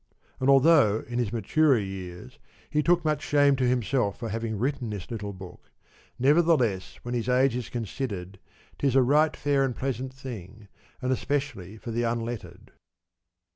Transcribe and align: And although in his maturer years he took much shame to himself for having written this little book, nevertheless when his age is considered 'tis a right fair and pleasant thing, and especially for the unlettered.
And 0.39 0.49
although 0.49 1.03
in 1.07 1.19
his 1.19 1.31
maturer 1.31 1.77
years 1.77 2.39
he 2.71 2.81
took 2.81 3.05
much 3.05 3.21
shame 3.21 3.55
to 3.57 3.67
himself 3.69 4.17
for 4.17 4.29
having 4.29 4.57
written 4.57 4.89
this 4.89 5.11
little 5.11 5.31
book, 5.31 5.69
nevertheless 6.17 6.95
when 7.03 7.13
his 7.13 7.29
age 7.29 7.55
is 7.55 7.69
considered 7.69 8.39
'tis 8.79 8.95
a 8.95 9.03
right 9.03 9.37
fair 9.37 9.63
and 9.63 9.75
pleasant 9.75 10.11
thing, 10.11 10.69
and 11.03 11.11
especially 11.11 11.77
for 11.77 11.91
the 11.91 12.01
unlettered. 12.01 12.71